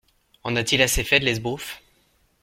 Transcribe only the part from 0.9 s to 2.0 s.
fait de l'esbroufe!